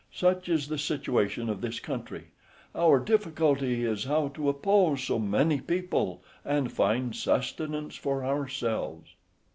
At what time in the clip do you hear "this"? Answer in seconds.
1.61-1.79